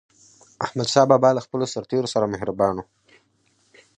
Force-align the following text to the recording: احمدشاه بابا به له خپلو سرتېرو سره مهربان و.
احمدشاه 0.65 1.09
بابا 1.11 1.29
به 1.31 1.35
له 1.35 1.41
خپلو 1.45 1.65
سرتېرو 1.73 2.11
سره 2.13 2.25
مهربان 2.33 2.75
و. 2.79 2.85